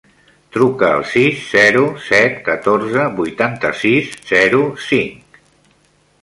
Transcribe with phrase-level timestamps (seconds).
[0.53, 5.39] Truca al sis, zero, set, catorze, vuitanta-sis, zero, cinc.